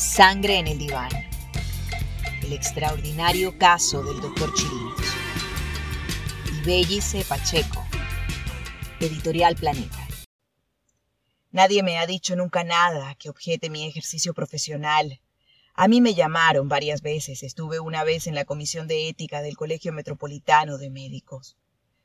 Sangre 0.00 0.56
en 0.56 0.66
el 0.66 0.78
diván. 0.78 1.10
El 2.42 2.54
extraordinario 2.54 3.58
caso 3.58 4.02
del 4.02 4.18
doctor 4.22 4.50
Chirinos. 4.54 4.98
Ibellice 6.62 7.22
Pacheco. 7.24 7.84
Editorial 8.98 9.56
Planeta. 9.56 10.08
Nadie 11.50 11.82
me 11.82 11.98
ha 11.98 12.06
dicho 12.06 12.34
nunca 12.34 12.64
nada 12.64 13.14
que 13.16 13.28
objete 13.28 13.68
mi 13.68 13.86
ejercicio 13.86 14.32
profesional. 14.32 15.20
A 15.74 15.86
mí 15.86 16.00
me 16.00 16.14
llamaron 16.14 16.70
varias 16.70 17.02
veces. 17.02 17.42
Estuve 17.42 17.78
una 17.78 18.02
vez 18.02 18.26
en 18.26 18.34
la 18.34 18.46
Comisión 18.46 18.88
de 18.88 19.10
Ética 19.10 19.42
del 19.42 19.58
Colegio 19.58 19.92
Metropolitano 19.92 20.78
de 20.78 20.88
Médicos. 20.88 21.58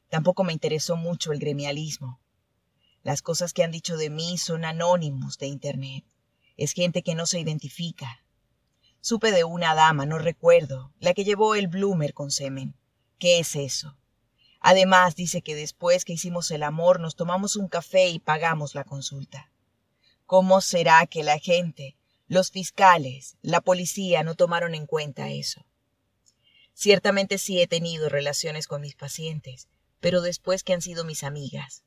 Tampoco 0.09 0.43
me 0.43 0.51
interesó 0.51 0.97
mucho 0.97 1.31
el 1.31 1.39
gremialismo. 1.39 2.19
Las 3.03 3.21
cosas 3.21 3.53
que 3.53 3.63
han 3.63 3.71
dicho 3.71 3.95
de 3.95 4.09
mí 4.09 4.37
son 4.37 4.65
anónimos 4.65 5.37
de 5.37 5.47
Internet. 5.47 6.03
Es 6.57 6.73
gente 6.73 7.01
que 7.03 7.15
no 7.15 7.25
se 7.25 7.39
identifica. 7.39 8.23
Supe 9.01 9.31
de 9.31 9.43
una 9.43 9.75
dama, 9.75 10.05
no 10.05 10.17
recuerdo, 10.17 10.91
la 10.99 11.13
que 11.13 11.23
llevó 11.23 11.55
el 11.55 11.67
bloomer 11.67 12.13
con 12.13 12.31
semen. 12.31 12.75
¿Qué 13.19 13.39
es 13.39 13.55
eso? 13.55 13.97
Además, 14.59 15.15
dice 15.15 15.43
que 15.43 15.53
después 15.55 16.05
que 16.05 16.13
hicimos 16.13 16.49
el 16.49 16.63
amor 16.63 16.99
nos 16.99 17.15
tomamos 17.15 17.55
un 17.55 17.67
café 17.67 18.09
y 18.09 18.17
pagamos 18.17 18.73
la 18.73 18.83
consulta. 18.83 19.51
¿Cómo 20.25 20.59
será 20.59 21.05
que 21.05 21.23
la 21.23 21.37
gente, 21.37 21.97
los 22.27 22.49
fiscales, 22.49 23.37
la 23.43 23.61
policía 23.61 24.23
no 24.23 24.33
tomaron 24.33 24.73
en 24.73 24.87
cuenta 24.87 25.29
eso? 25.29 25.65
Ciertamente 26.73 27.37
sí 27.37 27.61
he 27.61 27.67
tenido 27.67 28.09
relaciones 28.09 28.65
con 28.65 28.81
mis 28.81 28.95
pacientes, 28.95 29.69
pero 29.99 30.21
después 30.21 30.63
que 30.63 30.73
han 30.73 30.81
sido 30.81 31.05
mis 31.05 31.23
amigas. 31.23 31.84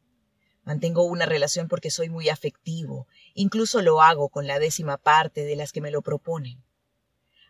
Mantengo 0.69 1.05
una 1.05 1.25
relación 1.25 1.67
porque 1.67 1.91
soy 1.91 2.11
muy 2.11 2.29
afectivo, 2.29 3.07
incluso 3.33 3.81
lo 3.81 4.03
hago 4.03 4.29
con 4.29 4.47
la 4.47 4.59
décima 4.59 4.99
parte 4.99 5.47
de 5.47 5.57
las 5.57 5.73
que 5.73 5.81
me 5.81 5.91
lo 5.91 6.03
proponen. 6.03 6.63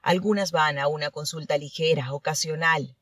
Algunas 0.02 0.52
van 0.52 0.78
a 0.78 0.86
una 0.86 1.10
consulta 1.10 1.58
ligera, 1.58 2.12
ocasional. 2.12 2.94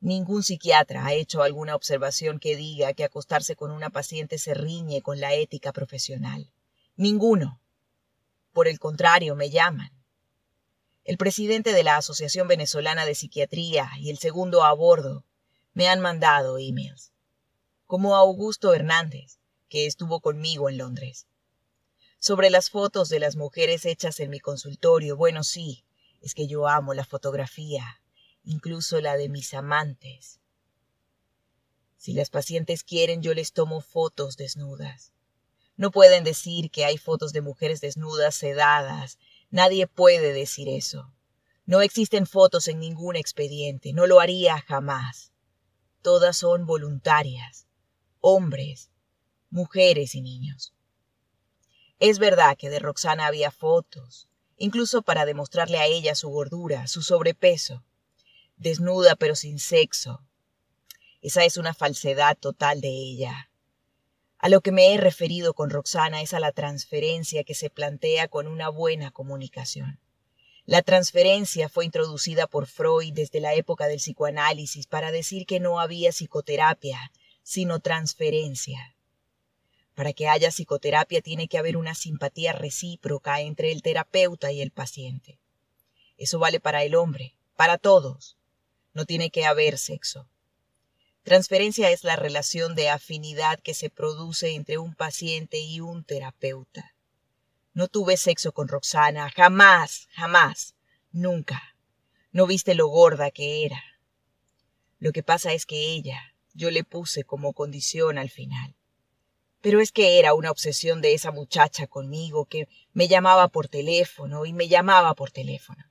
Ningún 0.00 0.42
psiquiatra 0.42 1.06
ha 1.06 1.12
hecho 1.12 1.44
alguna 1.44 1.76
observación 1.76 2.40
que 2.40 2.56
diga 2.56 2.92
que 2.92 3.04
acostarse 3.04 3.54
con 3.54 3.70
una 3.70 3.88
paciente 3.88 4.36
se 4.38 4.52
riñe 4.52 5.00
con 5.00 5.20
la 5.20 5.32
ética 5.34 5.72
profesional. 5.72 6.50
Ninguno. 6.96 7.60
Por 8.52 8.66
el 8.66 8.80
contrario, 8.80 9.36
me 9.36 9.50
llaman. 9.50 9.92
El 11.04 11.18
presidente 11.18 11.72
de 11.72 11.84
la 11.84 11.98
Asociación 11.98 12.48
Venezolana 12.48 13.06
de 13.06 13.14
Psiquiatría 13.14 13.90
y 14.00 14.10
el 14.10 14.18
segundo 14.18 14.64
a 14.64 14.72
bordo 14.72 15.24
me 15.72 15.88
han 15.88 16.00
mandado 16.00 16.58
emails 16.58 17.12
como 17.86 18.16
Augusto 18.16 18.74
Hernández, 18.74 19.38
que 19.68 19.86
estuvo 19.86 20.20
conmigo 20.20 20.68
en 20.68 20.78
Londres. 20.78 21.28
Sobre 22.18 22.50
las 22.50 22.70
fotos 22.70 23.08
de 23.08 23.20
las 23.20 23.36
mujeres 23.36 23.84
hechas 23.84 24.18
en 24.18 24.30
mi 24.30 24.40
consultorio, 24.40 25.16
bueno, 25.16 25.44
sí, 25.44 25.84
es 26.20 26.34
que 26.34 26.48
yo 26.48 26.66
amo 26.66 26.94
la 26.94 27.04
fotografía, 27.04 28.02
incluso 28.42 29.00
la 29.00 29.16
de 29.16 29.28
mis 29.28 29.54
amantes. 29.54 30.40
Si 31.96 32.12
las 32.12 32.30
pacientes 32.30 32.82
quieren, 32.82 33.22
yo 33.22 33.34
les 33.34 33.52
tomo 33.52 33.80
fotos 33.80 34.36
desnudas. 34.36 35.12
No 35.76 35.92
pueden 35.92 36.24
decir 36.24 36.70
que 36.70 36.84
hay 36.84 36.98
fotos 36.98 37.32
de 37.32 37.42
mujeres 37.42 37.80
desnudas 37.80 38.34
sedadas. 38.34 39.18
Nadie 39.50 39.86
puede 39.86 40.32
decir 40.32 40.68
eso. 40.68 41.12
No 41.66 41.82
existen 41.82 42.26
fotos 42.26 42.66
en 42.66 42.80
ningún 42.80 43.14
expediente. 43.14 43.92
No 43.92 44.06
lo 44.06 44.20
haría 44.20 44.58
jamás. 44.60 45.32
Todas 46.02 46.38
son 46.38 46.66
voluntarias 46.66 47.65
hombres, 48.28 48.90
mujeres 49.50 50.16
y 50.16 50.20
niños. 50.20 50.74
Es 52.00 52.18
verdad 52.18 52.56
que 52.58 52.70
de 52.70 52.80
Roxana 52.80 53.28
había 53.28 53.52
fotos, 53.52 54.28
incluso 54.56 55.02
para 55.02 55.24
demostrarle 55.26 55.78
a 55.78 55.86
ella 55.86 56.16
su 56.16 56.28
gordura, 56.28 56.88
su 56.88 57.02
sobrepeso, 57.02 57.84
desnuda 58.56 59.14
pero 59.14 59.36
sin 59.36 59.60
sexo. 59.60 60.24
Esa 61.22 61.44
es 61.44 61.56
una 61.56 61.72
falsedad 61.72 62.36
total 62.36 62.80
de 62.80 62.88
ella. 62.88 63.48
A 64.38 64.48
lo 64.48 64.60
que 64.60 64.72
me 64.72 64.92
he 64.92 64.98
referido 64.98 65.54
con 65.54 65.70
Roxana 65.70 66.20
es 66.20 66.34
a 66.34 66.40
la 66.40 66.50
transferencia 66.50 67.44
que 67.44 67.54
se 67.54 67.70
plantea 67.70 68.26
con 68.26 68.48
una 68.48 68.70
buena 68.70 69.12
comunicación. 69.12 70.00
La 70.64 70.82
transferencia 70.82 71.68
fue 71.68 71.84
introducida 71.84 72.48
por 72.48 72.66
Freud 72.66 73.12
desde 73.12 73.38
la 73.38 73.54
época 73.54 73.86
del 73.86 73.98
psicoanálisis 73.98 74.88
para 74.88 75.12
decir 75.12 75.46
que 75.46 75.60
no 75.60 75.78
había 75.78 76.10
psicoterapia, 76.10 77.12
sino 77.46 77.78
transferencia. 77.78 78.96
Para 79.94 80.12
que 80.12 80.26
haya 80.26 80.50
psicoterapia 80.50 81.22
tiene 81.22 81.46
que 81.46 81.58
haber 81.58 81.76
una 81.76 81.94
simpatía 81.94 82.52
recíproca 82.52 83.40
entre 83.40 83.70
el 83.70 83.82
terapeuta 83.82 84.50
y 84.50 84.60
el 84.60 84.72
paciente. 84.72 85.38
Eso 86.18 86.40
vale 86.40 86.58
para 86.58 86.82
el 86.82 86.96
hombre, 86.96 87.36
para 87.54 87.78
todos. 87.78 88.36
No 88.94 89.04
tiene 89.04 89.30
que 89.30 89.46
haber 89.46 89.78
sexo. 89.78 90.28
Transferencia 91.22 91.92
es 91.92 92.02
la 92.02 92.16
relación 92.16 92.74
de 92.74 92.88
afinidad 92.88 93.60
que 93.60 93.74
se 93.74 93.90
produce 93.90 94.56
entre 94.56 94.78
un 94.78 94.96
paciente 94.96 95.60
y 95.60 95.80
un 95.80 96.02
terapeuta. 96.02 96.94
No 97.74 97.86
tuve 97.86 98.16
sexo 98.16 98.50
con 98.50 98.66
Roxana, 98.66 99.30
jamás, 99.30 100.08
jamás, 100.10 100.74
nunca. 101.12 101.76
No 102.32 102.48
viste 102.48 102.74
lo 102.74 102.88
gorda 102.88 103.30
que 103.30 103.64
era. 103.64 103.84
Lo 104.98 105.12
que 105.12 105.22
pasa 105.22 105.52
es 105.52 105.64
que 105.64 105.92
ella, 105.92 106.34
yo 106.56 106.70
le 106.70 106.84
puse 106.84 107.24
como 107.24 107.52
condición 107.52 108.18
al 108.18 108.30
final. 108.30 108.74
Pero 109.60 109.80
es 109.80 109.92
que 109.92 110.18
era 110.18 110.34
una 110.34 110.50
obsesión 110.50 111.02
de 111.02 111.14
esa 111.14 111.30
muchacha 111.30 111.86
conmigo 111.86 112.46
que 112.46 112.68
me 112.92 113.08
llamaba 113.08 113.48
por 113.48 113.68
teléfono 113.68 114.46
y 114.46 114.52
me 114.52 114.68
llamaba 114.68 115.14
por 115.14 115.30
teléfono. 115.30 115.84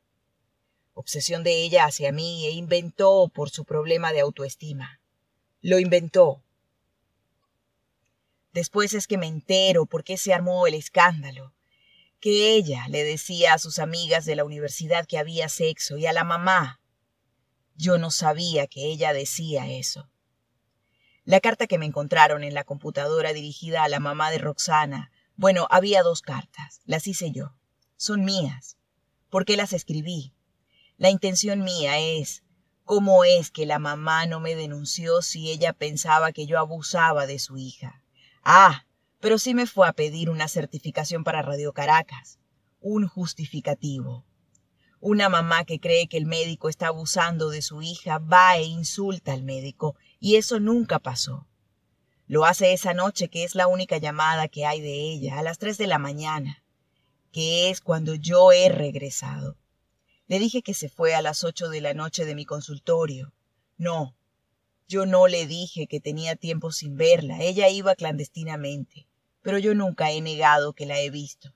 Obsesión 0.93 1.43
de 1.43 1.63
ella 1.63 1.85
hacia 1.85 2.11
mí 2.11 2.45
e 2.47 2.51
inventó 2.51 3.29
por 3.33 3.49
su 3.49 3.65
problema 3.65 4.11
de 4.11 4.21
autoestima. 4.21 5.01
Lo 5.61 5.79
inventó. 5.79 6.41
Después 8.53 8.93
es 8.93 9.05
que 9.05 9.17
me 9.17 9.27
entero 9.27 9.85
por 9.85 10.03
qué 10.03 10.17
se 10.17 10.33
armó 10.33 10.67
el 10.67 10.73
escándalo. 10.73 11.53
Que 12.21 12.55
ella 12.55 12.87
le 12.87 13.03
decía 13.03 13.53
a 13.53 13.59
sus 13.59 13.77
amigas 13.77 14.25
de 14.25 14.37
la 14.37 14.45
universidad 14.45 15.05
que 15.05 15.17
había 15.17 15.49
sexo 15.49 15.97
y 15.97 16.05
a 16.05 16.13
la 16.13 16.23
mamá. 16.23 16.79
Yo 17.75 17.97
no 17.97 18.09
sabía 18.09 18.67
que 18.67 18.85
ella 18.85 19.11
decía 19.11 19.69
eso. 19.69 20.09
La 21.25 21.39
carta 21.39 21.67
que 21.67 21.77
me 21.77 21.85
encontraron 21.85 22.43
en 22.43 22.53
la 22.53 22.63
computadora 22.63 23.33
dirigida 23.33 23.83
a 23.83 23.89
la 23.89 23.99
mamá 23.99 24.31
de 24.31 24.37
Roxana. 24.37 25.11
Bueno, 25.35 25.67
había 25.69 26.03
dos 26.03 26.21
cartas. 26.21 26.81
Las 26.85 27.07
hice 27.07 27.31
yo. 27.31 27.55
Son 27.97 28.23
mías. 28.23 28.77
¿Por 29.29 29.43
qué 29.43 29.57
las 29.57 29.73
escribí? 29.73 30.33
La 30.97 31.09
intención 31.09 31.63
mía 31.63 31.99
es 31.99 32.43
¿Cómo 32.83 33.23
es 33.23 33.49
que 33.49 33.65
la 33.65 33.79
mamá 33.79 34.27
no 34.27 34.39
me 34.39 34.53
denunció 34.53 35.23
si 35.23 35.49
ella 35.49 35.73
pensaba 35.73 36.31
que 36.31 36.45
yo 36.45 36.59
abusaba 36.59 37.25
de 37.25 37.39
su 37.39 37.57
hija? 37.57 38.03
Ah, 38.43 38.85
pero 39.19 39.39
sí 39.39 39.55
me 39.55 39.65
fue 39.65 39.87
a 39.87 39.93
pedir 39.93 40.29
una 40.29 40.47
certificación 40.47 41.23
para 41.23 41.41
Radio 41.41 41.73
Caracas, 41.73 42.37
un 42.81 43.07
justificativo. 43.07 44.23
Una 44.99 45.29
mamá 45.29 45.65
que 45.65 45.79
cree 45.79 46.07
que 46.07 46.17
el 46.17 46.27
médico 46.27 46.69
está 46.69 46.89
abusando 46.89 47.49
de 47.49 47.63
su 47.63 47.81
hija 47.81 48.19
va 48.19 48.57
e 48.57 48.65
insulta 48.65 49.33
al 49.33 49.41
médico, 49.41 49.95
y 50.25 50.37
eso 50.37 50.59
nunca 50.59 50.97
pasó. 50.97 51.45
Lo 52.25 52.45
hace 52.45 52.73
esa 52.73 52.95
noche 52.95 53.27
que 53.27 53.43
es 53.43 53.53
la 53.53 53.67
única 53.67 53.99
llamada 53.99 54.47
que 54.47 54.65
hay 54.65 54.81
de 54.81 55.11
ella, 55.11 55.37
a 55.37 55.43
las 55.43 55.59
tres 55.59 55.77
de 55.77 55.85
la 55.85 55.99
mañana, 55.99 56.63
que 57.31 57.69
es 57.69 57.79
cuando 57.79 58.15
yo 58.15 58.51
he 58.51 58.69
regresado. 58.69 59.55
Le 60.25 60.39
dije 60.39 60.63
que 60.63 60.73
se 60.73 60.89
fue 60.89 61.13
a 61.13 61.21
las 61.21 61.43
ocho 61.43 61.69
de 61.69 61.79
la 61.79 61.93
noche 61.93 62.25
de 62.25 62.33
mi 62.33 62.43
consultorio. 62.43 63.35
No, 63.77 64.15
yo 64.87 65.05
no 65.05 65.27
le 65.27 65.45
dije 65.45 65.85
que 65.85 65.99
tenía 65.99 66.35
tiempo 66.35 66.71
sin 66.71 66.97
verla, 66.97 67.43
ella 67.43 67.69
iba 67.69 67.93
clandestinamente, 67.93 69.05
pero 69.43 69.59
yo 69.59 69.75
nunca 69.75 70.09
he 70.11 70.21
negado 70.21 70.73
que 70.73 70.87
la 70.87 70.99
he 70.99 71.11
visto. 71.11 71.53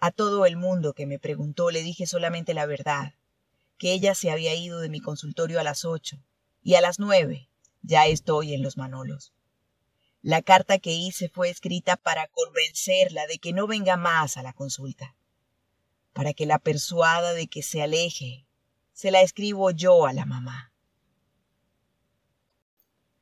A 0.00 0.12
todo 0.12 0.46
el 0.46 0.56
mundo 0.56 0.94
que 0.94 1.04
me 1.04 1.18
preguntó 1.18 1.70
le 1.70 1.82
dije 1.82 2.06
solamente 2.06 2.54
la 2.54 2.64
verdad, 2.64 3.16
que 3.76 3.92
ella 3.92 4.14
se 4.14 4.30
había 4.30 4.54
ido 4.54 4.80
de 4.80 4.88
mi 4.88 5.00
consultorio 5.00 5.60
a 5.60 5.62
las 5.62 5.84
ocho, 5.84 6.24
y 6.62 6.76
a 6.76 6.80
las 6.80 6.98
nueve 6.98 7.50
ya 7.82 8.06
estoy 8.06 8.54
en 8.54 8.62
los 8.62 8.76
Manolos. 8.76 9.32
La 10.20 10.40
carta 10.42 10.78
que 10.78 10.92
hice 10.92 11.28
fue 11.28 11.50
escrita 11.50 11.96
para 11.96 12.28
convencerla 12.28 13.26
de 13.26 13.38
que 13.38 13.52
no 13.52 13.66
venga 13.66 13.96
más 13.96 14.36
a 14.36 14.42
la 14.42 14.52
consulta, 14.52 15.16
para 16.12 16.32
que 16.32 16.46
la 16.46 16.58
persuada 16.58 17.32
de 17.32 17.48
que 17.48 17.62
se 17.62 17.82
aleje. 17.82 18.46
Se 18.92 19.10
la 19.10 19.22
escribo 19.22 19.70
yo 19.70 20.06
a 20.06 20.12
la 20.12 20.26
mamá. 20.26 20.72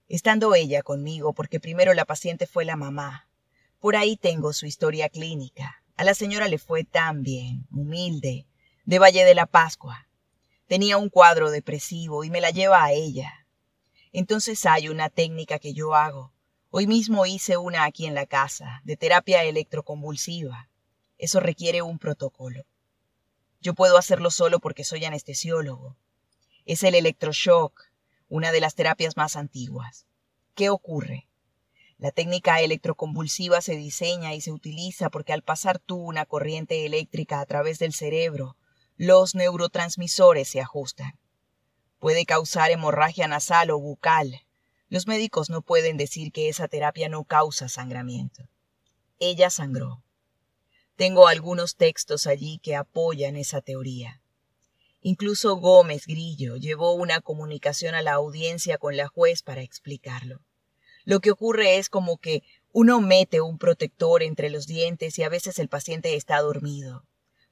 Estando 0.08 0.54
ella 0.54 0.82
conmigo, 0.82 1.32
porque 1.32 1.60
primero 1.60 1.94
la 1.94 2.04
paciente 2.04 2.46
fue 2.46 2.64
la 2.64 2.76
mamá, 2.76 3.28
por 3.78 3.96
ahí 3.96 4.16
tengo 4.16 4.52
su 4.52 4.66
historia 4.66 5.08
clínica, 5.08 5.82
a 5.96 6.04
la 6.04 6.14
señora 6.14 6.48
le 6.48 6.58
fue 6.58 6.84
tan 6.84 7.22
bien, 7.22 7.66
humilde, 7.70 8.46
de 8.84 8.98
Valle 8.98 9.24
de 9.24 9.34
la 9.34 9.46
Pascua. 9.46 10.08
Tenía 10.66 10.98
un 10.98 11.08
cuadro 11.08 11.50
depresivo 11.50 12.24
y 12.24 12.30
me 12.30 12.40
la 12.40 12.50
lleva 12.50 12.84
a 12.84 12.92
ella. 12.92 13.39
Entonces 14.12 14.66
hay 14.66 14.88
una 14.88 15.08
técnica 15.08 15.58
que 15.58 15.72
yo 15.72 15.94
hago. 15.94 16.32
Hoy 16.70 16.86
mismo 16.86 17.26
hice 17.26 17.56
una 17.56 17.84
aquí 17.84 18.06
en 18.06 18.14
la 18.14 18.26
casa, 18.26 18.80
de 18.84 18.96
terapia 18.96 19.44
electroconvulsiva. 19.44 20.68
Eso 21.18 21.38
requiere 21.38 21.82
un 21.82 21.98
protocolo. 21.98 22.64
Yo 23.60 23.74
puedo 23.74 23.98
hacerlo 23.98 24.30
solo 24.30 24.58
porque 24.58 24.84
soy 24.84 25.04
anestesiólogo. 25.04 25.96
Es 26.64 26.82
el 26.82 26.94
electroshock, 26.94 27.82
una 28.28 28.52
de 28.52 28.60
las 28.60 28.74
terapias 28.74 29.16
más 29.16 29.36
antiguas. 29.36 30.06
¿Qué 30.54 30.70
ocurre? 30.70 31.28
La 31.98 32.10
técnica 32.10 32.60
electroconvulsiva 32.60 33.60
se 33.60 33.76
diseña 33.76 34.34
y 34.34 34.40
se 34.40 34.52
utiliza 34.52 35.10
porque 35.10 35.32
al 35.32 35.42
pasar 35.42 35.78
tú 35.78 35.96
una 35.96 36.24
corriente 36.24 36.86
eléctrica 36.86 37.40
a 37.40 37.46
través 37.46 37.78
del 37.78 37.92
cerebro, 37.92 38.56
los 38.96 39.34
neurotransmisores 39.34 40.48
se 40.48 40.60
ajustan. 40.60 41.18
Puede 42.00 42.25
causar 42.25 42.70
hemorragia 42.70 43.29
nasal 43.29 43.70
o 43.70 43.79
bucal. 43.79 44.41
Los 44.88 45.06
médicos 45.06 45.50
no 45.50 45.61
pueden 45.61 45.99
decir 45.99 46.32
que 46.32 46.49
esa 46.49 46.67
terapia 46.67 47.11
no 47.11 47.25
causa 47.25 47.69
sangramiento. 47.69 48.49
Ella 49.19 49.50
sangró. 49.50 50.02
Tengo 50.97 51.29
algunos 51.29 51.76
textos 51.76 52.26
allí 52.26 52.58
que 52.62 52.75
apoyan 52.75 53.37
esa 53.37 53.61
teoría. 53.61 54.23
Incluso 55.02 55.56
Gómez 55.56 56.06
Grillo 56.06 56.56
llevó 56.56 56.94
una 56.94 57.20
comunicación 57.20 57.94
a 57.94 58.00
la 58.00 58.14
audiencia 58.14 58.79
con 58.79 58.96
la 58.96 59.06
juez 59.06 59.43
para 59.43 59.61
explicarlo. 59.61 60.41
Lo 61.05 61.20
que 61.20 61.31
ocurre 61.31 61.76
es 61.76 61.91
como 61.91 62.17
que 62.17 62.43
uno 62.73 63.03
mete 63.03 63.43
un 63.43 63.58
protector 63.58 64.23
entre 64.23 64.49
los 64.49 64.67
dientes 64.67 65.19
y 65.19 65.23
a 65.23 65.29
veces 65.29 65.58
el 65.58 65.69
paciente 65.69 66.17
está 66.17 66.41
dormido. 66.41 67.05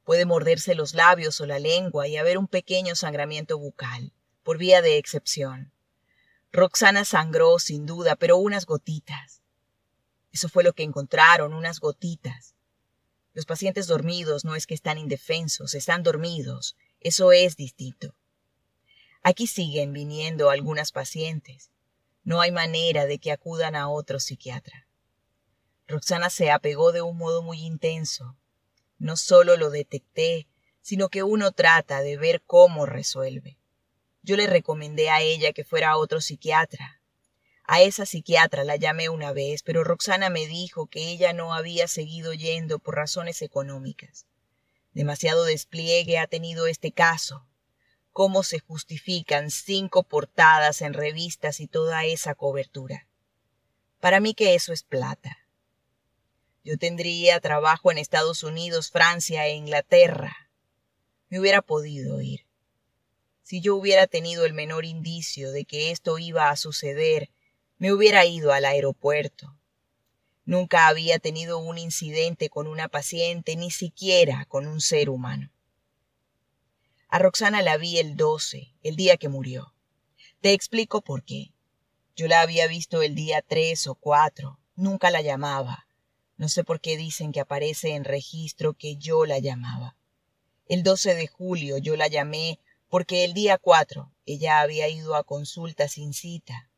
Puede 0.04 0.24
morderse 0.24 0.74
los 0.74 0.94
labios 0.94 1.38
o 1.42 1.46
la 1.46 1.58
lengua 1.58 2.08
y 2.08 2.16
haber 2.16 2.38
un 2.38 2.48
pequeño 2.48 2.94
sangramiento 2.96 3.58
bucal, 3.58 4.14
por 4.48 4.56
vía 4.56 4.80
de 4.80 4.96
excepción. 4.96 5.74
Roxana 6.52 7.04
sangró 7.04 7.58
sin 7.58 7.84
duda, 7.84 8.16
pero 8.16 8.38
unas 8.38 8.64
gotitas. 8.64 9.42
Eso 10.32 10.48
fue 10.48 10.64
lo 10.64 10.72
que 10.72 10.84
encontraron, 10.84 11.52
unas 11.52 11.80
gotitas. 11.80 12.54
Los 13.34 13.44
pacientes 13.44 13.86
dormidos 13.86 14.46
no 14.46 14.54
es 14.54 14.66
que 14.66 14.72
están 14.72 14.96
indefensos, 14.96 15.74
están 15.74 16.02
dormidos. 16.02 16.78
Eso 16.98 17.32
es 17.32 17.56
distinto. 17.56 18.14
Aquí 19.22 19.46
siguen 19.46 19.92
viniendo 19.92 20.48
algunas 20.48 20.92
pacientes. 20.92 21.70
No 22.24 22.40
hay 22.40 22.50
manera 22.50 23.04
de 23.04 23.18
que 23.18 23.32
acudan 23.32 23.76
a 23.76 23.90
otro 23.90 24.18
psiquiatra. 24.18 24.88
Roxana 25.86 26.30
se 26.30 26.50
apegó 26.50 26.92
de 26.92 27.02
un 27.02 27.18
modo 27.18 27.42
muy 27.42 27.60
intenso. 27.60 28.38
No 28.96 29.18
solo 29.18 29.58
lo 29.58 29.68
detecté, 29.68 30.48
sino 30.80 31.10
que 31.10 31.22
uno 31.22 31.52
trata 31.52 32.00
de 32.00 32.16
ver 32.16 32.40
cómo 32.46 32.86
resuelve. 32.86 33.58
Yo 34.28 34.36
le 34.36 34.46
recomendé 34.46 35.08
a 35.08 35.22
ella 35.22 35.54
que 35.54 35.64
fuera 35.64 35.88
a 35.92 35.96
otro 35.96 36.20
psiquiatra. 36.20 37.00
A 37.64 37.80
esa 37.80 38.04
psiquiatra 38.04 38.62
la 38.62 38.76
llamé 38.76 39.08
una 39.08 39.32
vez, 39.32 39.62
pero 39.62 39.84
Roxana 39.84 40.28
me 40.28 40.46
dijo 40.46 40.86
que 40.86 41.08
ella 41.08 41.32
no 41.32 41.54
había 41.54 41.88
seguido 41.88 42.34
yendo 42.34 42.78
por 42.78 42.96
razones 42.96 43.40
económicas. 43.40 44.26
Demasiado 44.92 45.46
despliegue 45.46 46.18
ha 46.18 46.26
tenido 46.26 46.66
este 46.66 46.92
caso 46.92 47.46
cómo 48.12 48.42
se 48.42 48.58
justifican 48.58 49.50
cinco 49.50 50.02
portadas 50.02 50.82
en 50.82 50.92
revistas 50.92 51.58
y 51.60 51.66
toda 51.66 52.04
esa 52.04 52.34
cobertura. 52.34 53.08
Para 53.98 54.20
mí 54.20 54.34
que 54.34 54.54
eso 54.54 54.74
es 54.74 54.82
plata. 54.82 55.38
Yo 56.62 56.76
tendría 56.76 57.40
trabajo 57.40 57.90
en 57.90 57.96
Estados 57.96 58.42
Unidos, 58.42 58.90
Francia 58.90 59.46
e 59.46 59.54
Inglaterra. 59.54 60.50
Me 61.30 61.40
hubiera 61.40 61.62
podido 61.62 62.20
ir. 62.20 62.47
Si 63.48 63.62
yo 63.62 63.76
hubiera 63.76 64.06
tenido 64.06 64.44
el 64.44 64.52
menor 64.52 64.84
indicio 64.84 65.52
de 65.52 65.64
que 65.64 65.90
esto 65.90 66.18
iba 66.18 66.50
a 66.50 66.56
suceder, 66.56 67.30
me 67.78 67.94
hubiera 67.94 68.26
ido 68.26 68.52
al 68.52 68.66
aeropuerto. 68.66 69.56
Nunca 70.44 70.86
había 70.86 71.18
tenido 71.18 71.56
un 71.56 71.78
incidente 71.78 72.50
con 72.50 72.66
una 72.66 72.88
paciente, 72.88 73.56
ni 73.56 73.70
siquiera 73.70 74.44
con 74.50 74.66
un 74.66 74.82
ser 74.82 75.08
humano. 75.08 75.50
A 77.08 77.20
Roxana 77.20 77.62
la 77.62 77.78
vi 77.78 77.96
el 77.96 78.16
12, 78.16 78.74
el 78.82 78.96
día 78.96 79.16
que 79.16 79.30
murió. 79.30 79.72
Te 80.42 80.52
explico 80.52 81.00
por 81.00 81.24
qué. 81.24 81.54
Yo 82.16 82.28
la 82.28 82.42
había 82.42 82.66
visto 82.66 83.00
el 83.00 83.14
día 83.14 83.40
3 83.40 83.86
o 83.86 83.94
4, 83.94 84.60
nunca 84.76 85.10
la 85.10 85.22
llamaba. 85.22 85.86
No 86.36 86.50
sé 86.50 86.64
por 86.64 86.82
qué 86.82 86.98
dicen 86.98 87.32
que 87.32 87.40
aparece 87.40 87.94
en 87.94 88.04
registro 88.04 88.74
que 88.74 88.96
yo 88.96 89.24
la 89.24 89.38
llamaba. 89.38 89.96
El 90.66 90.82
12 90.82 91.14
de 91.14 91.26
julio 91.28 91.78
yo 91.78 91.96
la 91.96 92.08
llamé 92.08 92.60
porque 92.88 93.24
el 93.24 93.34
día 93.34 93.58
4 93.58 94.10
ella 94.26 94.60
había 94.60 94.88
ido 94.88 95.14
a 95.14 95.24
consulta 95.24 95.88
sin 95.88 96.12
cita. 96.12 96.70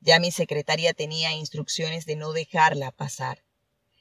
Ya 0.00 0.18
mi 0.18 0.30
secretaria 0.30 0.94
tenía 0.94 1.32
instrucciones 1.32 2.06
de 2.06 2.16
no 2.16 2.32
dejarla 2.32 2.90
pasar. 2.90 3.44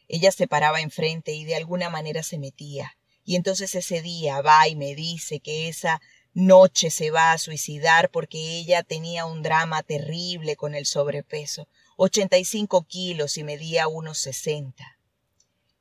Ella 0.07 0.31
se 0.31 0.47
paraba 0.47 0.81
enfrente 0.81 1.33
y 1.33 1.43
de 1.43 1.55
alguna 1.55 1.89
manera 1.89 2.23
se 2.23 2.39
metía. 2.39 2.97
Y 3.23 3.35
entonces 3.35 3.75
ese 3.75 4.01
día 4.01 4.41
va 4.41 4.67
y 4.67 4.75
me 4.75 4.95
dice 4.95 5.39
que 5.39 5.67
esa 5.67 6.01
noche 6.33 6.89
se 6.89 7.11
va 7.11 7.31
a 7.31 7.37
suicidar 7.37 8.09
porque 8.09 8.57
ella 8.57 8.81
tenía 8.83 9.25
un 9.25 9.43
drama 9.43 9.83
terrible 9.83 10.55
con 10.55 10.73
el 10.73 10.85
sobrepeso, 10.85 11.67
85 11.97 12.83
kilos 12.87 13.37
y 13.37 13.43
medía 13.43 13.87
unos 13.87 14.19
60. 14.19 14.97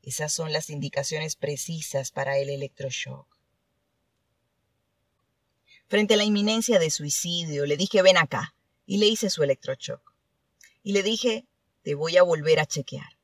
Esas 0.02 0.32
son 0.32 0.52
las 0.52 0.68
indicaciones 0.68 1.36
precisas 1.36 2.10
para 2.10 2.38
el 2.38 2.50
electroshock. 2.50 3.37
Frente 5.88 6.14
a 6.14 6.16
la 6.18 6.24
inminencia 6.24 6.78
de 6.78 6.90
suicidio, 6.90 7.64
le 7.64 7.78
dije 7.78 8.02
ven 8.02 8.18
acá 8.18 8.54
y 8.84 8.98
le 8.98 9.06
hice 9.06 9.30
su 9.30 9.42
electroshock. 9.42 10.12
Y 10.82 10.92
le 10.92 11.02
dije 11.02 11.46
te 11.82 11.94
voy 11.94 12.18
a 12.18 12.22
volver 12.22 12.60
a 12.60 12.66
chequear. 12.66 13.16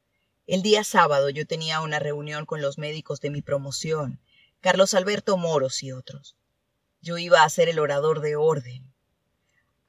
El 0.46 0.62
día 0.62 0.82
sábado 0.82 1.28
yo 1.28 1.46
tenía 1.46 1.82
una 1.82 1.99
reunión 1.99 2.46
con 2.46 2.62
los 2.62 2.78
médicos 2.78 3.20
de 3.20 3.28
mi 3.28 3.43
promoción, 3.43 4.19
Carlos 4.61 4.94
Alberto 4.94 5.37
Moros 5.37 5.82
y 5.82 5.93
otros. 5.93 6.37
Yo 7.02 7.19
iba 7.19 7.43
a 7.43 7.50
ser 7.50 7.69
el 7.69 7.78
orador 7.78 8.21
de 8.21 8.37
orden. 8.37 8.94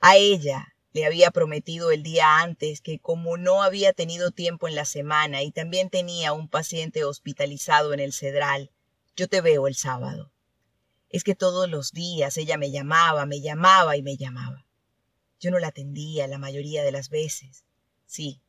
A 0.01 0.17
ella 0.17 0.75
le 0.91 1.05
había 1.05 1.31
prometido 1.31 1.91
el 1.91 2.03
día 2.03 2.39
antes 2.39 2.81
que 2.81 2.99
como 2.99 3.37
no 3.37 3.63
había 3.63 3.93
tenido 3.93 4.31
tiempo 4.31 4.67
en 4.67 4.75
la 4.75 4.83
semana 4.83 5.43
y 5.43 5.51
también 5.51 5.89
tenía 5.89 6.33
un 6.33 6.49
paciente 6.49 7.05
hospitalizado 7.05 7.93
en 7.93 8.01
el 8.01 8.11
Cedral, 8.11 8.69
yo 9.15 9.29
te 9.29 9.39
veo 9.39 9.67
el 9.67 9.75
sábado. 9.75 10.33
Es 11.09 11.23
que 11.23 11.35
todos 11.35 11.69
los 11.69 11.91
días 11.91 12.37
ella 12.37 12.57
me 12.57 12.71
llamaba, 12.71 13.25
me 13.25 13.41
llamaba 13.41 13.97
y 13.97 14.01
me 14.01 14.17
llamaba. 14.17 14.65
Yo 15.39 15.51
no 15.51 15.59
la 15.59 15.67
atendía 15.67 16.27
la 16.27 16.37
mayoría 16.37 16.83
de 16.83 16.91
las 16.91 17.09
veces. 17.09 17.65
Sí, 18.05 18.41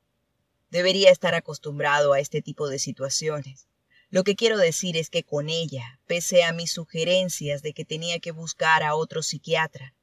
Debería 0.71 1.11
estar 1.11 1.35
acostumbrado 1.35 2.13
a 2.13 2.21
este 2.21 2.43
tipo 2.43 2.69
de 2.69 2.79
situaciones. 2.79 3.69
Lo 4.11 4.25
que 4.25 4.37
quiero 4.37 4.59
decir 4.59 4.97
es 4.97 5.11
que 5.11 5.23
con 5.23 5.49
ella, 5.49 6.01
pese 6.07 6.45
a 6.45 6.53
mis 6.53 6.73
sugerencias 6.73 7.63
de 7.63 7.73
que 7.73 7.85
tenía 7.85 8.19
que 8.19 8.33
buscar 8.33 8.83
a 8.83 8.95
otro 8.95 9.23
psiquiatra, 9.23 9.95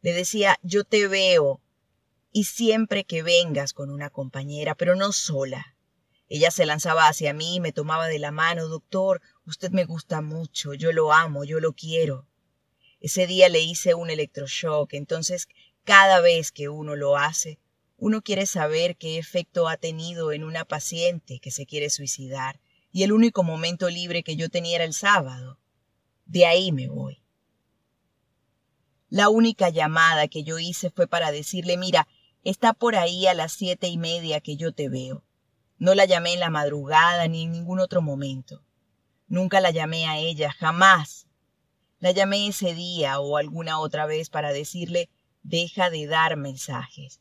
le 0.00 0.12
decía, 0.12 0.58
yo 0.62 0.84
te 0.84 1.06
veo 1.08 1.60
y 2.32 2.44
siempre 2.44 3.04
que 3.04 3.22
vengas 3.22 3.72
con 3.72 3.90
una 3.90 4.10
compañera, 4.10 4.74
pero 4.74 4.96
no 4.96 5.12
sola. 5.12 5.76
Ella 6.28 6.50
se 6.50 6.66
lanzaba 6.66 7.08
hacia 7.08 7.32
mí 7.32 7.58
me 7.58 7.72
tomaba 7.72 8.06
de 8.06 8.18
la 8.18 8.30
mano, 8.30 8.68
doctor, 8.68 9.22
usted 9.48 9.70
me 9.70 9.86
gusta 9.86 10.20
mucho, 10.20 10.74
yo 10.74 10.92
lo 10.92 11.10
amo, 11.12 11.42
yo 11.42 11.58
lo 11.58 11.72
quiero. 11.72 12.26
Ese 13.00 13.26
día 13.26 13.48
le 13.48 13.60
hice 13.60 13.94
un 13.94 14.10
electroshock, 14.10 14.92
entonces 14.92 15.48
cada 15.84 16.20
vez 16.20 16.52
que 16.52 16.68
uno 16.68 16.96
lo 16.96 17.16
hace, 17.16 17.58
uno 17.96 18.20
quiere 18.20 18.44
saber 18.44 18.96
qué 18.98 19.18
efecto 19.18 19.66
ha 19.66 19.78
tenido 19.78 20.32
en 20.32 20.44
una 20.44 20.66
paciente 20.66 21.40
que 21.40 21.50
se 21.50 21.64
quiere 21.64 21.88
suicidar, 21.88 22.60
y 22.92 23.04
el 23.04 23.12
único 23.12 23.42
momento 23.42 23.88
libre 23.88 24.22
que 24.22 24.36
yo 24.36 24.50
tenía 24.50 24.76
era 24.76 24.84
el 24.84 24.92
sábado. 24.92 25.58
De 26.26 26.44
ahí 26.44 26.70
me 26.70 26.88
voy. 26.88 27.22
La 29.08 29.30
única 29.30 29.70
llamada 29.70 30.28
que 30.28 30.44
yo 30.44 30.58
hice 30.58 30.90
fue 30.90 31.06
para 31.06 31.32
decirle, 31.32 31.78
mira, 31.78 32.06
está 32.44 32.74
por 32.74 32.96
ahí 32.96 33.26
a 33.26 33.32
las 33.32 33.52
siete 33.52 33.88
y 33.88 33.96
media 33.96 34.40
que 34.40 34.56
yo 34.56 34.72
te 34.72 34.90
veo. 34.90 35.24
No 35.78 35.94
la 35.94 36.04
llamé 36.04 36.34
en 36.34 36.40
la 36.40 36.50
madrugada 36.50 37.26
ni 37.28 37.44
en 37.44 37.52
ningún 37.52 37.80
otro 37.80 38.02
momento. 38.02 38.62
Nunca 39.28 39.60
la 39.60 39.70
llamé 39.70 40.06
a 40.06 40.18
ella, 40.18 40.50
jamás. 40.52 41.26
La 42.00 42.10
llamé 42.10 42.48
ese 42.48 42.74
día 42.74 43.20
o 43.20 43.36
alguna 43.36 43.78
otra 43.78 44.06
vez 44.06 44.30
para 44.30 44.52
decirle, 44.52 45.08
deja 45.42 45.90
de 45.90 46.06
dar 46.06 46.36
mensajes 46.36 47.20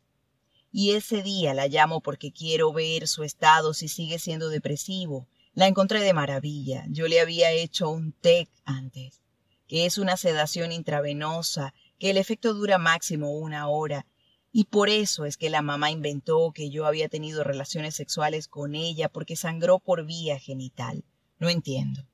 y 0.71 0.91
ese 0.91 1.23
día 1.23 1.55
la 1.55 1.67
llamo 1.67 2.01
porque 2.01 2.31
quiero 2.31 2.71
ver 2.71 3.07
su 3.07 3.23
estado 3.23 3.73
si 3.73 3.87
sigue 3.87 4.19
siendo 4.19 4.49
depresivo. 4.49 5.27
La 5.53 5.65
encontré 5.65 6.01
de 6.01 6.13
maravilla. 6.13 6.85
Yo 6.89 7.07
le 7.07 7.19
había 7.19 7.51
hecho 7.51 7.89
un 7.89 8.11
TEC 8.11 8.47
antes, 8.63 9.21
que 9.67 9.87
es 9.87 9.97
una 9.97 10.17
sedación 10.17 10.71
intravenosa, 10.71 11.73
que 11.97 12.11
el 12.11 12.17
efecto 12.17 12.53
dura 12.53 12.77
máximo 12.77 13.31
una 13.31 13.67
hora, 13.67 14.05
y 14.51 14.65
por 14.65 14.89
eso 14.89 15.25
es 15.25 15.35
que 15.35 15.49
la 15.49 15.63
mamá 15.63 15.89
inventó 15.89 16.51
que 16.51 16.69
yo 16.69 16.85
había 16.85 17.09
tenido 17.09 17.43
relaciones 17.43 17.95
sexuales 17.95 18.47
con 18.47 18.75
ella 18.75 19.09
porque 19.09 19.35
sangró 19.35 19.79
por 19.79 20.05
vía 20.05 20.37
genital. 20.37 21.03
No 21.39 21.50
entiendo. 21.50 22.08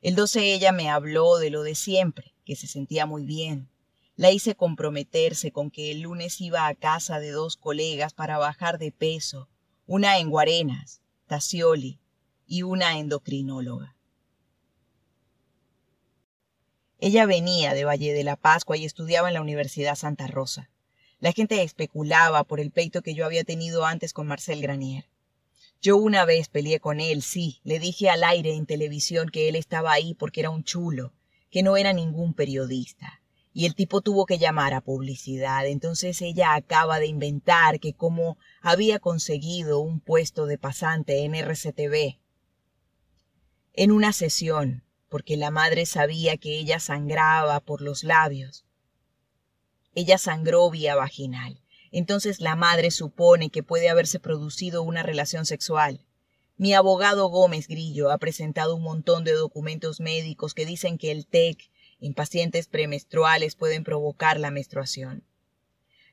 El 0.00 0.14
12 0.14 0.54
ella 0.54 0.72
me 0.72 0.90
habló 0.90 1.38
de 1.38 1.50
lo 1.50 1.62
de 1.62 1.74
siempre, 1.74 2.34
que 2.44 2.56
se 2.56 2.66
sentía 2.66 3.06
muy 3.06 3.24
bien, 3.24 3.68
la 4.16 4.30
hice 4.30 4.54
comprometerse 4.54 5.50
con 5.50 5.70
que 5.70 5.90
el 5.90 6.02
lunes 6.02 6.40
iba 6.40 6.68
a 6.68 6.74
casa 6.74 7.18
de 7.18 7.30
dos 7.30 7.56
colegas 7.56 8.14
para 8.14 8.38
bajar 8.38 8.78
de 8.78 8.92
peso, 8.92 9.48
una 9.86 10.18
en 10.18 10.30
Guarenas, 10.30 11.00
Tassioli, 11.26 11.98
y 12.46 12.62
una 12.62 12.98
endocrinóloga. 12.98 13.96
Ella 17.00 17.26
venía 17.26 17.74
de 17.74 17.84
Valle 17.84 18.12
de 18.12 18.22
la 18.22 18.36
Pascua 18.36 18.76
y 18.76 18.84
estudiaba 18.84 19.28
en 19.28 19.34
la 19.34 19.40
Universidad 19.40 19.96
Santa 19.96 20.26
Rosa. 20.26 20.70
La 21.18 21.32
gente 21.32 21.62
especulaba 21.62 22.44
por 22.44 22.60
el 22.60 22.70
pleito 22.70 23.02
que 23.02 23.14
yo 23.14 23.26
había 23.26 23.44
tenido 23.44 23.84
antes 23.84 24.12
con 24.12 24.26
Marcel 24.26 24.62
Granier. 24.62 25.06
Yo 25.84 25.98
una 25.98 26.24
vez 26.24 26.48
peleé 26.48 26.80
con 26.80 26.98
él, 26.98 27.20
sí, 27.20 27.60
le 27.62 27.78
dije 27.78 28.08
al 28.08 28.24
aire 28.24 28.54
en 28.54 28.64
televisión 28.64 29.28
que 29.28 29.50
él 29.50 29.54
estaba 29.54 29.92
ahí 29.92 30.14
porque 30.14 30.40
era 30.40 30.48
un 30.48 30.64
chulo, 30.64 31.12
que 31.50 31.62
no 31.62 31.76
era 31.76 31.92
ningún 31.92 32.32
periodista. 32.32 33.20
Y 33.52 33.66
el 33.66 33.74
tipo 33.74 34.00
tuvo 34.00 34.24
que 34.24 34.38
llamar 34.38 34.72
a 34.72 34.80
publicidad. 34.80 35.66
Entonces 35.66 36.22
ella 36.22 36.54
acaba 36.54 37.00
de 37.00 37.06
inventar 37.08 37.80
que 37.80 37.92
como 37.92 38.38
había 38.62 38.98
conseguido 38.98 39.80
un 39.80 40.00
puesto 40.00 40.46
de 40.46 40.56
pasante 40.56 41.22
en 41.22 41.34
RCTV. 41.34 42.18
En 43.74 43.92
una 43.92 44.14
sesión, 44.14 44.84
porque 45.10 45.36
la 45.36 45.50
madre 45.50 45.84
sabía 45.84 46.38
que 46.38 46.58
ella 46.58 46.80
sangraba 46.80 47.60
por 47.60 47.82
los 47.82 48.04
labios. 48.04 48.64
Ella 49.94 50.16
sangró 50.16 50.70
vía 50.70 50.94
vaginal. 50.94 51.60
Entonces 51.96 52.40
la 52.40 52.56
madre 52.56 52.90
supone 52.90 53.50
que 53.50 53.62
puede 53.62 53.88
haberse 53.88 54.18
producido 54.18 54.82
una 54.82 55.04
relación 55.04 55.46
sexual. 55.46 56.04
Mi 56.56 56.74
abogado 56.74 57.28
Gómez 57.28 57.68
Grillo 57.68 58.10
ha 58.10 58.18
presentado 58.18 58.74
un 58.74 58.82
montón 58.82 59.22
de 59.22 59.32
documentos 59.32 60.00
médicos 60.00 60.54
que 60.54 60.66
dicen 60.66 60.98
que 60.98 61.10
el 61.12 61.26
TEC 61.26 61.70
en 62.00 62.12
pacientes 62.12 62.66
premenstruales 62.66 63.54
pueden 63.54 63.84
provocar 63.84 64.40
la 64.40 64.50
menstruación. 64.50 65.24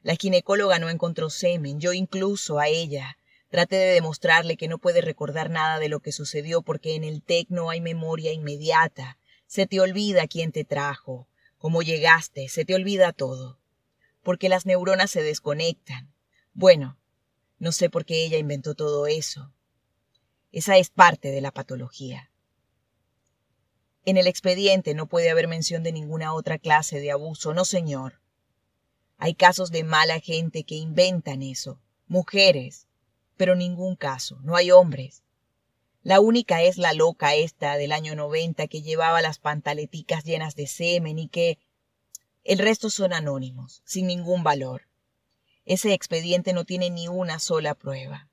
La 0.04 0.16
ginecóloga 0.16 0.78
no 0.78 0.90
encontró 0.90 1.32
semen, 1.32 1.80
yo 1.80 1.94
incluso 1.94 2.60
a 2.60 2.68
ella 2.68 3.18
Traté 3.52 3.76
de 3.76 3.94
demostrarle 3.96 4.56
que 4.56 4.70
no 4.70 4.78
puede 4.78 5.02
recordar 5.02 5.50
nada 5.50 5.78
de 5.78 5.90
lo 5.90 6.00
que 6.00 6.14
sucedió 6.14 6.62
porque 6.62 6.96
en 6.96 7.04
el 7.04 7.22
TEC 7.22 7.50
no 7.50 7.70
hay 7.70 7.82
memoria 7.82 8.32
inmediata. 8.32 9.18
Se 9.46 9.68
te 9.68 9.82
olvida 9.82 10.26
quién 10.28 10.54
te 10.54 10.64
trajo, 10.64 11.28
cómo 11.58 11.82
llegaste, 11.82 12.48
se 12.48 12.64
te 12.64 12.76
olvida 12.76 13.12
todo. 13.12 13.60
Porque 14.24 14.50
las 14.50 14.66
neuronas 14.66 15.12
se 15.12 15.24
desconectan. 15.24 16.13
Bueno, 16.54 16.98
no 17.60 17.72
sé 17.72 17.90
por 17.90 18.06
qué 18.06 18.25
ella 18.25 18.38
inventó 18.38 18.75
todo 18.75 19.08
eso. 19.08 19.54
Esa 20.51 20.78
es 20.78 20.90
parte 20.90 21.32
de 21.32 21.42
la 21.42 21.51
patología. 21.51 22.32
En 24.04 24.18
el 24.18 24.28
expediente 24.28 24.94
no 24.96 25.08
puede 25.08 25.30
haber 25.30 25.48
mención 25.48 25.84
de 25.84 25.92
ninguna 25.92 26.34
otra 26.34 26.58
clase 26.58 27.00
de 27.00 27.12
abuso, 27.12 27.54
no 27.54 27.66
señor. 27.66 28.20
Hay 29.18 29.36
casos 29.36 29.70
de 29.70 29.84
mala 29.84 30.20
gente 30.20 30.63
que 30.63 30.75
inventan 30.75 31.44
eso, 31.44 31.80
mujeres, 32.08 32.88
pero 33.38 33.56
ningún 33.56 33.96
caso, 33.96 34.40
no 34.42 34.56
hay 34.56 34.72
hombres. 34.72 35.24
La 36.01 36.20
única 36.20 36.63
es 36.63 36.80
la 36.80 36.94
loca 36.94 37.36
esta 37.36 37.78
del 37.78 37.92
año 37.92 38.16
noventa 38.16 38.68
que 38.68 38.82
llevaba 38.82 39.22
las 39.22 39.38
pantaleticas 39.38 40.24
llenas 40.24 40.56
de 40.56 40.68
semen 40.68 41.20
y 41.20 41.28
que... 41.28 41.60
El 42.44 42.58
resto 42.58 42.90
son 42.90 43.14
anónimos, 43.14 43.84
sin 43.86 44.08
ningún 44.08 44.44
valor. 44.44 44.88
Ese 45.66 45.94
expediente 45.94 46.54
no 46.54 46.66
tiene 46.66 46.90
ni 46.90 47.08
una 47.08 47.38
sola 47.38 47.76
prueba. 47.76 48.30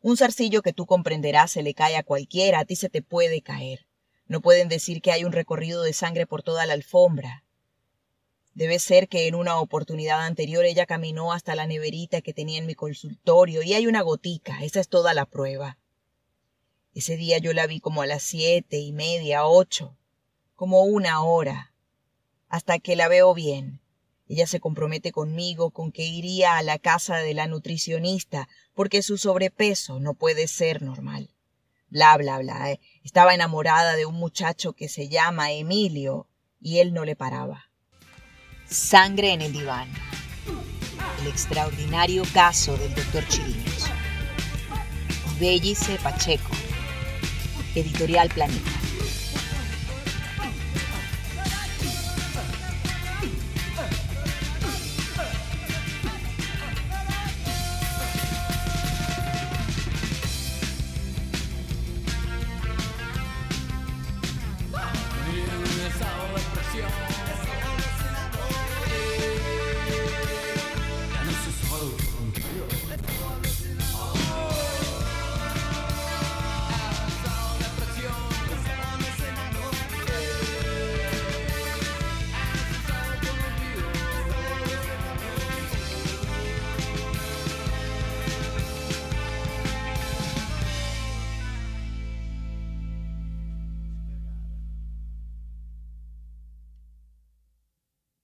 Un 0.00 0.16
zarcillo 0.16 0.60
que 0.60 0.72
tú 0.72 0.86
comprenderás 0.86 1.52
se 1.52 1.62
le 1.62 1.72
cae 1.72 1.96
a 1.96 2.02
cualquiera, 2.02 2.58
a 2.58 2.64
ti 2.64 2.74
se 2.74 2.90
te 2.90 3.00
puede 3.00 3.42
caer. 3.42 3.86
No 4.26 4.40
pueden 4.40 4.68
decir 4.68 5.00
que 5.02 5.12
hay 5.12 5.24
un 5.24 5.32
recorrido 5.32 5.82
de 5.82 5.92
sangre 5.92 6.26
por 6.26 6.42
toda 6.42 6.66
la 6.66 6.72
alfombra. 6.72 7.44
Debe 8.54 8.78
ser 8.78 9.08
que 9.08 9.28
en 9.28 9.34
una 9.34 9.58
oportunidad 9.60 10.24
anterior 10.24 10.64
ella 10.64 10.86
caminó 10.86 11.32
hasta 11.32 11.54
la 11.54 11.66
neverita 11.66 12.22
que 12.22 12.32
tenía 12.32 12.58
en 12.58 12.66
mi 12.66 12.74
consultorio 12.74 13.62
y 13.62 13.74
hay 13.74 13.86
una 13.86 14.02
gotica, 14.02 14.64
esa 14.64 14.80
es 14.80 14.88
toda 14.88 15.14
la 15.14 15.26
prueba. 15.26 15.78
Ese 16.94 17.16
día 17.16 17.38
yo 17.38 17.52
la 17.52 17.66
vi 17.66 17.80
como 17.80 18.02
a 18.02 18.06
las 18.06 18.22
siete 18.22 18.78
y 18.78 18.92
media, 18.92 19.46
ocho, 19.46 19.96
como 20.54 20.82
una 20.82 21.22
hora, 21.22 21.73
hasta 22.54 22.78
que 22.78 22.94
la 22.94 23.08
veo 23.08 23.34
bien. 23.34 23.80
Ella 24.28 24.46
se 24.46 24.60
compromete 24.60 25.10
conmigo 25.10 25.72
con 25.72 25.90
que 25.90 26.04
iría 26.04 26.56
a 26.56 26.62
la 26.62 26.78
casa 26.78 27.16
de 27.16 27.34
la 27.34 27.48
nutricionista 27.48 28.48
porque 28.74 29.02
su 29.02 29.18
sobrepeso 29.18 29.98
no 29.98 30.14
puede 30.14 30.46
ser 30.46 30.80
normal. 30.80 31.34
Bla, 31.88 32.16
bla, 32.16 32.38
bla. 32.38 32.70
¿eh? 32.70 32.80
Estaba 33.02 33.34
enamorada 33.34 33.96
de 33.96 34.06
un 34.06 34.14
muchacho 34.14 34.72
que 34.72 34.88
se 34.88 35.08
llama 35.08 35.50
Emilio 35.50 36.28
y 36.60 36.78
él 36.78 36.94
no 36.94 37.04
le 37.04 37.16
paraba. 37.16 37.70
Sangre 38.66 39.32
en 39.32 39.42
el 39.42 39.52
diván. 39.52 39.92
El 41.22 41.26
extraordinario 41.26 42.22
caso 42.32 42.76
del 42.76 42.94
doctor 42.94 43.26
Chirinos. 43.26 43.90
Bellice 45.40 45.96
Pacheco. 45.96 46.50
Editorial 47.74 48.28
Planeta. 48.28 48.70